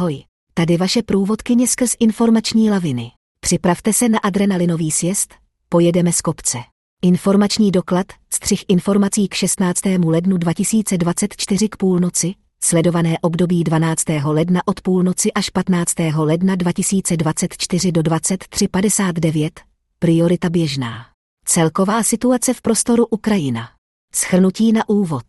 Ahoj, 0.00 0.24
tady 0.54 0.76
vaše 0.76 1.02
průvodkyně 1.02 1.68
skrz 1.68 1.96
informační 1.98 2.70
laviny. 2.70 3.10
Připravte 3.40 3.92
se 3.92 4.08
na 4.08 4.18
adrenalinový 4.18 4.90
sjezd, 4.90 5.34
pojedeme 5.68 6.12
z 6.12 6.20
kopce. 6.20 6.58
Informační 7.02 7.70
doklad, 7.70 8.06
střih 8.32 8.64
informací 8.68 9.28
k 9.28 9.34
16. 9.34 9.80
lednu 10.04 10.36
2024 10.36 11.68
k 11.68 11.76
půlnoci, 11.76 12.34
sledované 12.62 13.18
období 13.18 13.64
12. 13.64 14.04
ledna 14.24 14.60
od 14.66 14.80
půlnoci 14.80 15.32
až 15.32 15.50
15. 15.50 15.94
ledna 16.16 16.56
2024 16.56 17.92
do 17.92 18.00
23.59, 18.00 19.50
priorita 19.98 20.50
běžná. 20.50 21.06
Celková 21.44 22.02
situace 22.02 22.54
v 22.54 22.62
prostoru 22.62 23.06
Ukrajina. 23.06 23.68
Schrnutí 24.14 24.72
na 24.72 24.88
úvod. 24.88 25.24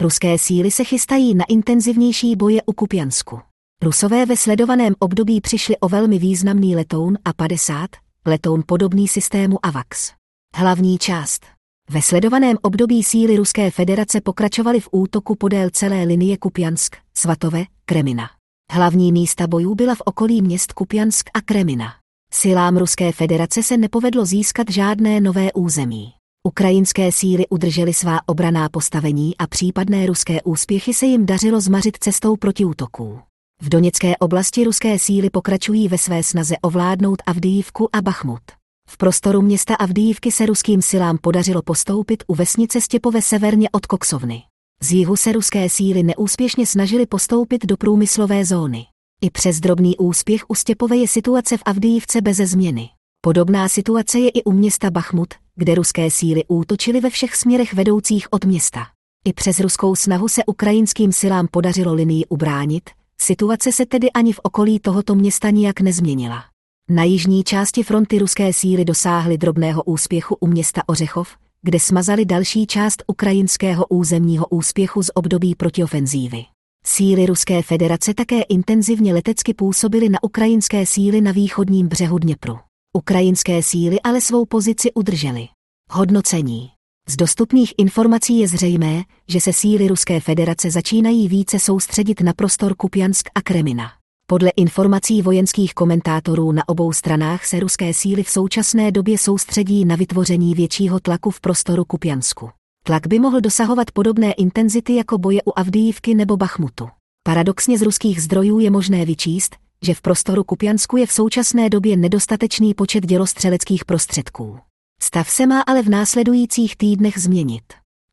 Ruské 0.00 0.38
síly 0.38 0.70
se 0.70 0.84
chystají 0.84 1.34
na 1.34 1.44
intenzivnější 1.48 2.36
boje 2.36 2.62
u 2.66 2.72
Kupjansku. 2.72 3.40
Rusové 3.82 4.26
ve 4.26 4.36
sledovaném 4.36 4.94
období 4.98 5.40
přišli 5.40 5.76
o 5.78 5.88
velmi 5.88 6.18
významný 6.18 6.76
letoun 6.76 7.18
A-50, 7.24 7.88
letoun 8.26 8.62
podobný 8.66 9.08
systému 9.08 9.66
AVAX. 9.66 10.12
Hlavní 10.54 10.98
část. 10.98 11.46
Ve 11.90 12.02
sledovaném 12.02 12.56
období 12.62 13.02
síly 13.02 13.36
Ruské 13.36 13.70
federace 13.70 14.20
pokračovaly 14.20 14.80
v 14.80 14.88
útoku 14.92 15.34
podél 15.34 15.70
celé 15.70 16.04
linie 16.04 16.36
Kupjansk, 16.36 16.96
Svatové, 17.14 17.64
Kremina. 17.84 18.30
Hlavní 18.72 19.12
místa 19.12 19.46
bojů 19.46 19.74
byla 19.74 19.94
v 19.94 20.02
okolí 20.04 20.42
měst 20.42 20.72
Kupjansk 20.72 21.30
a 21.34 21.40
Kremina. 21.40 21.94
Silám 22.32 22.76
Ruské 22.76 23.12
federace 23.12 23.62
se 23.62 23.76
nepovedlo 23.76 24.24
získat 24.24 24.70
žádné 24.70 25.20
nové 25.20 25.52
území. 25.52 26.12
Ukrajinské 26.46 27.12
síly 27.12 27.46
udržely 27.50 27.94
svá 27.94 28.20
obraná 28.26 28.68
postavení 28.68 29.36
a 29.36 29.46
případné 29.46 30.06
ruské 30.06 30.42
úspěchy 30.42 30.94
se 30.94 31.06
jim 31.06 31.26
dařilo 31.26 31.60
zmařit 31.60 31.96
cestou 32.00 32.36
proti 32.36 32.64
útoků. 32.64 33.20
V 33.62 33.68
Doněcké 33.68 34.16
oblasti 34.16 34.64
ruské 34.64 34.98
síly 34.98 35.30
pokračují 35.30 35.88
ve 35.88 35.98
své 35.98 36.22
snaze 36.22 36.54
ovládnout 36.62 37.22
Avdijivku 37.26 37.96
a 37.96 38.02
Bachmut. 38.02 38.42
V 38.88 38.96
prostoru 38.96 39.42
města 39.42 39.74
Avdijivky 39.74 40.32
se 40.32 40.46
ruským 40.46 40.82
silám 40.82 41.18
podařilo 41.18 41.62
postoupit 41.62 42.24
u 42.26 42.34
vesnice 42.34 42.80
Stěpové 42.80 43.22
severně 43.22 43.70
od 43.70 43.86
Koksovny. 43.86 44.42
Z 44.82 44.92
jihu 44.92 45.16
se 45.16 45.32
ruské 45.32 45.68
síly 45.68 46.02
neúspěšně 46.02 46.66
snažily 46.66 47.06
postoupit 47.06 47.66
do 47.66 47.76
průmyslové 47.76 48.44
zóny. 48.44 48.86
I 49.20 49.30
přes 49.30 49.60
drobný 49.60 49.96
úspěch 49.96 50.44
u 50.48 50.54
Stěpové 50.54 50.96
je 50.96 51.08
situace 51.08 51.56
v 51.56 51.62
Avdijivce 51.66 52.20
beze 52.20 52.46
změny. 52.46 52.88
Podobná 53.20 53.68
situace 53.68 54.18
je 54.18 54.30
i 54.30 54.44
u 54.44 54.52
města 54.52 54.90
Bachmut, 54.90 55.34
kde 55.54 55.74
ruské 55.74 56.10
síly 56.10 56.44
útočily 56.48 57.00
ve 57.00 57.10
všech 57.10 57.36
směrech 57.36 57.74
vedoucích 57.74 58.26
od 58.30 58.44
města. 58.44 58.86
I 59.24 59.32
přes 59.32 59.60
ruskou 59.60 59.94
snahu 59.96 60.28
se 60.28 60.44
ukrajinským 60.44 61.12
silám 61.12 61.48
podařilo 61.50 61.94
linii 61.94 62.24
ubránit, 62.26 62.90
situace 63.20 63.72
se 63.72 63.86
tedy 63.86 64.10
ani 64.12 64.32
v 64.32 64.40
okolí 64.42 64.80
tohoto 64.80 65.14
města 65.14 65.50
nijak 65.50 65.80
nezměnila. 65.80 66.44
Na 66.90 67.04
jižní 67.04 67.44
části 67.44 67.82
fronty 67.82 68.18
ruské 68.18 68.52
síly 68.52 68.84
dosáhly 68.84 69.38
drobného 69.38 69.82
úspěchu 69.82 70.36
u 70.40 70.46
města 70.46 70.82
Ořechov, 70.86 71.36
kde 71.62 71.80
smazali 71.80 72.24
další 72.24 72.66
část 72.66 73.02
ukrajinského 73.06 73.86
územního 73.86 74.46
úspěchu 74.46 75.02
z 75.02 75.10
období 75.14 75.54
protiofenzívy. 75.54 76.44
Síly 76.84 77.26
Ruské 77.26 77.62
federace 77.62 78.14
také 78.14 78.42
intenzivně 78.42 79.14
letecky 79.14 79.54
působily 79.54 80.08
na 80.08 80.22
ukrajinské 80.22 80.86
síly 80.86 81.20
na 81.20 81.32
východním 81.32 81.88
břehu 81.88 82.18
Dněpru. 82.18 82.58
Ukrajinské 82.96 83.62
síly 83.62 84.00
ale 84.00 84.20
svou 84.20 84.46
pozici 84.46 84.92
udržely. 84.92 85.48
Hodnocení. 85.90 86.75
Z 87.08 87.16
dostupných 87.16 87.74
informací 87.78 88.38
je 88.38 88.48
zřejmé, 88.48 89.02
že 89.28 89.40
se 89.40 89.52
síly 89.52 89.88
Ruské 89.88 90.20
federace 90.20 90.70
začínají 90.70 91.28
více 91.28 91.60
soustředit 91.60 92.20
na 92.20 92.32
prostor 92.32 92.74
Kupjansk 92.74 93.28
a 93.34 93.42
Kremina. 93.42 93.90
Podle 94.26 94.50
informací 94.50 95.22
vojenských 95.22 95.74
komentátorů 95.74 96.52
na 96.52 96.68
obou 96.68 96.92
stranách 96.92 97.46
se 97.46 97.60
ruské 97.60 97.94
síly 97.94 98.22
v 98.22 98.30
současné 98.30 98.92
době 98.92 99.18
soustředí 99.18 99.84
na 99.84 99.96
vytvoření 99.96 100.54
většího 100.54 101.00
tlaku 101.00 101.30
v 101.30 101.40
prostoru 101.40 101.84
Kupjansku. 101.84 102.50
Tlak 102.86 103.06
by 103.06 103.18
mohl 103.18 103.40
dosahovat 103.40 103.90
podobné 103.90 104.32
intenzity 104.32 104.94
jako 104.94 105.18
boje 105.18 105.42
u 105.42 105.52
Avdijivky 105.56 106.14
nebo 106.14 106.36
Bachmutu. 106.36 106.88
Paradoxně 107.22 107.78
z 107.78 107.82
ruských 107.82 108.22
zdrojů 108.22 108.58
je 108.58 108.70
možné 108.70 109.04
vyčíst, 109.04 109.56
že 109.82 109.94
v 109.94 110.00
prostoru 110.00 110.44
Kupjansku 110.44 110.96
je 110.96 111.06
v 111.06 111.12
současné 111.12 111.70
době 111.70 111.96
nedostatečný 111.96 112.74
počet 112.74 113.06
dělostřeleckých 113.06 113.84
prostředků. 113.84 114.58
Stav 115.06 115.30
se 115.30 115.46
má 115.46 115.60
ale 115.60 115.82
v 115.82 115.88
následujících 115.88 116.76
týdnech 116.76 117.18
změnit. 117.18 117.62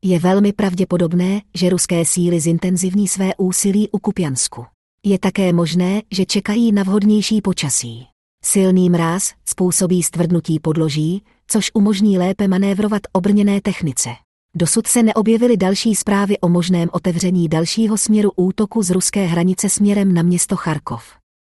Je 0.04 0.18
velmi 0.18 0.52
pravděpodobné, 0.52 1.40
že 1.54 1.68
ruské 1.68 2.04
síly 2.04 2.40
zintenzivní 2.40 3.08
své 3.08 3.30
úsilí 3.38 3.88
u 3.90 3.98
Kupjansku. 3.98 4.66
Je 5.04 5.18
také 5.18 5.52
možné, 5.52 6.02
že 6.10 6.26
čekají 6.26 6.72
na 6.72 6.82
vhodnější 6.82 7.40
počasí. 7.40 8.06
Silný 8.44 8.90
mráz 8.90 9.32
způsobí 9.44 10.02
stvrdnutí 10.02 10.60
podloží, 10.60 11.22
což 11.46 11.70
umožní 11.74 12.18
lépe 12.18 12.48
manévrovat 12.48 13.02
obrněné 13.12 13.60
technice. 13.60 14.10
Dosud 14.56 14.86
se 14.86 15.02
neobjevily 15.02 15.56
další 15.56 15.94
zprávy 15.94 16.38
o 16.38 16.48
možném 16.48 16.88
otevření 16.92 17.48
dalšího 17.48 17.98
směru 17.98 18.32
útoku 18.36 18.82
z 18.82 18.90
ruské 18.90 19.26
hranice 19.26 19.68
směrem 19.68 20.14
na 20.14 20.22
město 20.22 20.56
Charkov. 20.56 21.04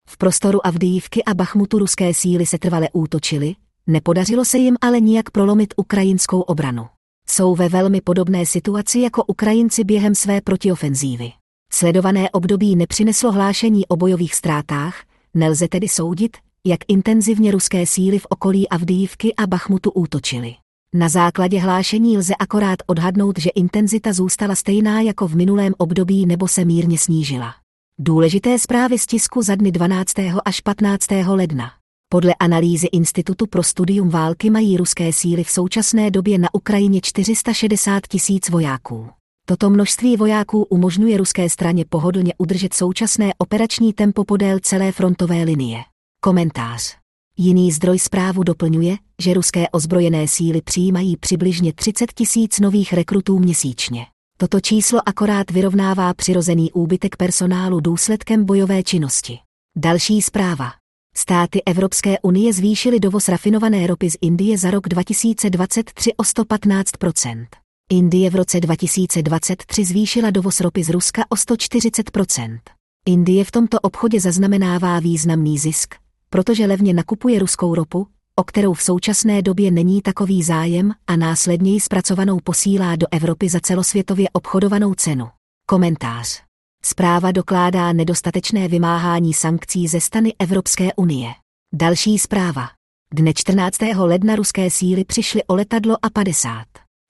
V 0.07 0.17
prostoru 0.17 0.67
Avdijivky 0.67 1.23
a 1.23 1.33
Bachmutu 1.33 1.79
ruské 1.79 2.13
síly 2.13 2.45
se 2.45 2.57
trvale 2.57 2.89
útočily, 2.93 3.55
nepodařilo 3.87 4.45
se 4.45 4.57
jim 4.57 4.75
ale 4.81 4.99
nijak 4.99 5.31
prolomit 5.31 5.73
ukrajinskou 5.77 6.41
obranu. 6.41 6.87
Jsou 7.27 7.55
ve 7.55 7.69
velmi 7.69 8.01
podobné 8.01 8.45
situaci 8.45 8.99
jako 8.99 9.23
Ukrajinci 9.23 9.83
během 9.83 10.15
své 10.15 10.41
protiofenzívy. 10.41 11.31
Sledované 11.71 12.29
období 12.29 12.75
nepřineslo 12.75 13.31
hlášení 13.31 13.87
o 13.87 13.95
bojových 13.95 14.35
ztrátách, 14.35 15.03
nelze 15.33 15.67
tedy 15.67 15.87
soudit, 15.87 16.37
jak 16.67 16.79
intenzivně 16.87 17.51
ruské 17.51 17.85
síly 17.85 18.19
v 18.19 18.25
okolí 18.29 18.69
Avdijivky 18.69 19.35
a 19.35 19.47
Bachmutu 19.47 19.91
útočily. 19.91 20.55
Na 20.95 21.09
základě 21.09 21.59
hlášení 21.59 22.17
lze 22.17 22.35
akorát 22.39 22.79
odhadnout, 22.85 23.39
že 23.39 23.49
intenzita 23.49 24.13
zůstala 24.13 24.55
stejná 24.55 25.01
jako 25.01 25.27
v 25.27 25.35
minulém 25.35 25.73
období 25.77 26.25
nebo 26.25 26.47
se 26.47 26.65
mírně 26.65 26.97
snížila. 26.97 27.55
Důležité 27.99 28.59
zprávy 28.59 28.99
z 28.99 29.05
tisku 29.05 29.41
za 29.41 29.55
dny 29.55 29.71
12. 29.71 30.13
až 30.45 30.61
15. 30.61 31.07
ledna. 31.27 31.82
Podle 32.13 32.35
analýzy 32.39 32.87
Institutu 32.91 33.47
pro 33.47 33.63
studium 33.63 34.09
války 34.09 34.49
mají 34.49 34.77
ruské 34.77 35.13
síly 35.13 35.43
v 35.43 35.49
současné 35.49 36.11
době 36.11 36.37
na 36.37 36.53
Ukrajině 36.53 37.01
460 37.03 38.07
tisíc 38.07 38.49
vojáků. 38.49 39.09
Toto 39.47 39.69
množství 39.69 40.17
vojáků 40.17 40.63
umožňuje 40.63 41.17
ruské 41.17 41.49
straně 41.49 41.85
pohodlně 41.89 42.33
udržet 42.37 42.73
současné 42.73 43.31
operační 43.37 43.93
tempo 43.93 44.23
podél 44.23 44.59
celé 44.59 44.91
frontové 44.91 45.43
linie. 45.43 45.83
Komentář. 46.21 46.97
Jiný 47.37 47.71
zdroj 47.71 47.99
zprávu 47.99 48.43
doplňuje, 48.43 48.97
že 49.21 49.33
ruské 49.33 49.69
ozbrojené 49.69 50.27
síly 50.27 50.61
přijímají 50.61 51.17
přibližně 51.17 51.73
30 51.73 52.13
tisíc 52.13 52.59
nových 52.59 52.93
rekrutů 52.93 53.39
měsíčně. 53.39 54.05
Toto 54.37 54.59
číslo 54.59 54.99
akorát 55.05 55.51
vyrovnává 55.51 56.13
přirozený 56.13 56.71
úbytek 56.71 57.15
personálu 57.15 57.79
důsledkem 57.79 58.45
bojové 58.45 58.83
činnosti. 58.83 59.39
Další 59.77 60.21
zpráva. 60.21 60.82
Státy 61.15 61.63
Evropské 61.65 62.19
unie 62.19 62.53
zvýšily 62.53 62.99
dovoz 62.99 63.27
rafinované 63.27 63.87
ropy 63.87 64.09
z 64.09 64.17
Indie 64.21 64.57
za 64.57 64.71
rok 64.71 64.89
2023 64.89 66.13
o 66.13 66.23
115% 66.23 67.45
Indie 67.91 68.29
v 68.29 68.35
roce 68.35 68.59
2023 68.59 69.85
zvýšila 69.85 70.29
dovoz 70.29 70.59
ropy 70.59 70.83
z 70.83 70.89
Ruska 70.89 71.25
o 71.29 71.35
140% 71.35 72.59
Indie 73.05 73.45
v 73.45 73.51
tomto 73.51 73.79
obchodě 73.79 74.19
zaznamenává 74.19 74.99
významný 74.99 75.57
zisk, 75.57 75.95
protože 76.29 76.65
levně 76.65 76.93
nakupuje 76.93 77.39
ruskou 77.39 77.75
ropu, 77.75 78.07
o 78.35 78.43
kterou 78.43 78.73
v 78.73 78.81
současné 78.81 79.41
době 79.41 79.71
není 79.71 80.01
takový 80.01 80.43
zájem 80.43 80.91
a 81.07 81.15
následně 81.15 81.71
ji 81.71 81.79
zpracovanou 81.79 82.39
posílá 82.43 82.95
do 82.95 83.07
Evropy 83.11 83.49
za 83.49 83.59
celosvětově 83.59 84.29
obchodovanou 84.33 84.93
cenu. 84.93 85.27
Komentář. 85.65 86.52
Zpráva 86.85 87.31
dokládá 87.31 87.93
nedostatečné 87.93 88.67
vymáhání 88.67 89.33
sankcí 89.33 89.87
ze 89.87 90.01
strany 90.01 90.33
Evropské 90.39 90.93
unie. 90.93 91.29
Další 91.73 92.19
zpráva. 92.19 92.69
Dne 93.13 93.33
14. 93.35 93.77
ledna 93.97 94.35
ruské 94.35 94.69
síly 94.69 95.05
přišly 95.05 95.43
o 95.43 95.55
letadlo 95.55 95.97
A-50. 96.01 96.63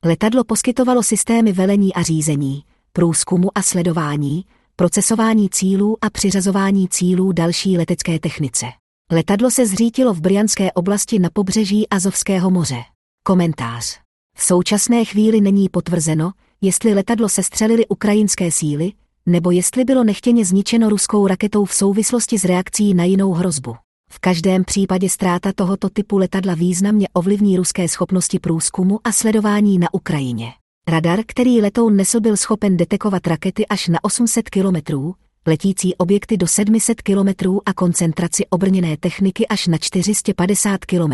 Letadlo 0.05 0.43
poskytovalo 0.43 1.03
systémy 1.03 1.53
velení 1.53 1.93
a 1.93 2.01
řízení, 2.01 2.63
průzkumu 2.91 3.57
a 3.57 3.61
sledování, 3.61 4.45
procesování 4.75 5.49
cílů 5.49 5.97
a 6.01 6.09
přiřazování 6.09 6.89
cílů 6.89 7.31
další 7.31 7.77
letecké 7.77 8.19
technice. 8.19 8.65
Letadlo 9.11 9.51
se 9.51 9.67
zřítilo 9.67 10.13
v 10.13 10.21
Brianské 10.21 10.71
oblasti 10.71 11.19
na 11.19 11.29
pobřeží 11.33 11.89
Azovského 11.89 12.49
moře. 12.49 12.83
Komentář. 13.23 13.99
V 14.37 14.43
současné 14.43 15.05
chvíli 15.05 15.41
není 15.41 15.69
potvrzeno, 15.69 16.31
jestli 16.61 16.93
letadlo 16.93 17.29
sestřelili 17.29 17.87
ukrajinské 17.87 18.51
síly, 18.51 18.91
nebo 19.25 19.51
jestli 19.51 19.85
bylo 19.85 20.03
nechtěně 20.03 20.45
zničeno 20.45 20.89
ruskou 20.89 21.27
raketou 21.27 21.65
v 21.65 21.73
souvislosti 21.73 22.37
s 22.37 22.45
reakcí 22.45 22.93
na 22.93 23.03
jinou 23.03 23.33
hrozbu. 23.33 23.75
V 24.11 24.19
každém 24.19 24.63
případě 24.63 25.09
ztráta 25.09 25.51
tohoto 25.55 25.89
typu 25.89 26.17
letadla 26.17 26.53
významně 26.53 27.07
ovlivní 27.13 27.57
ruské 27.57 27.87
schopnosti 27.87 28.39
průzkumu 28.39 28.99
a 29.03 29.11
sledování 29.11 29.79
na 29.79 29.93
Ukrajině. 29.93 30.51
Radar, 30.87 31.19
který 31.27 31.61
letoun 31.61 31.95
nesl, 31.95 32.19
byl 32.19 32.37
schopen 32.37 32.77
detekovat 32.77 33.27
rakety 33.27 33.67
až 33.67 33.87
na 33.87 33.99
800 34.03 34.49
kilometrů, 34.49 35.15
letící 35.47 35.95
objekty 35.95 36.37
do 36.37 36.47
700 36.47 37.01
km 37.01 37.57
a 37.65 37.73
koncentraci 37.73 38.45
obrněné 38.45 38.97
techniky 38.97 39.47
až 39.47 39.67
na 39.67 39.77
450 39.77 40.85
km. 40.85 41.13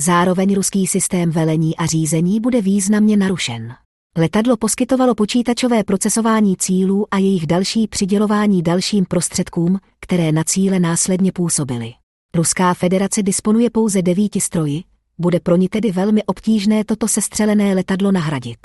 Zároveň 0.00 0.54
ruský 0.54 0.86
systém 0.86 1.30
velení 1.30 1.76
a 1.76 1.86
řízení 1.86 2.40
bude 2.40 2.60
významně 2.60 3.16
narušen. 3.16 3.74
Letadlo 4.18 4.56
poskytovalo 4.56 5.14
počítačové 5.14 5.84
procesování 5.84 6.56
cílů 6.56 7.06
a 7.10 7.18
jejich 7.18 7.46
další 7.46 7.88
přidělování 7.88 8.62
dalším 8.62 9.04
prostředkům, 9.04 9.78
které 10.00 10.32
na 10.32 10.44
cíle 10.44 10.80
následně 10.80 11.32
působily. 11.32 11.92
Ruská 12.34 12.74
federace 12.74 13.22
disponuje 13.22 13.70
pouze 13.70 14.02
devíti 14.02 14.40
stroji, 14.40 14.82
bude 15.18 15.40
pro 15.40 15.56
ní 15.56 15.68
tedy 15.68 15.92
velmi 15.92 16.24
obtížné 16.24 16.84
toto 16.84 17.08
sestřelené 17.08 17.74
letadlo 17.74 18.12
nahradit. 18.12 18.58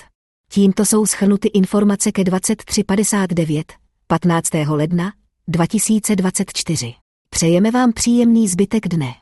Tímto 0.51 0.85
jsou 0.85 1.05
schrnuty 1.05 1.47
informace 1.47 2.11
ke 2.11 2.23
2359, 2.23 3.73
15. 4.07 4.49
ledna 4.67 5.13
2024. 5.47 6.93
Přejeme 7.29 7.71
vám 7.71 7.93
příjemný 7.93 8.47
zbytek 8.47 8.87
dne. 8.87 9.13